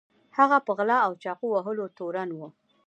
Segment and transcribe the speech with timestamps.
[0.37, 2.39] هغه په غلا او چاقو وهلو تورن و.